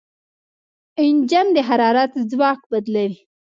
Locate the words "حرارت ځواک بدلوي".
1.67-3.17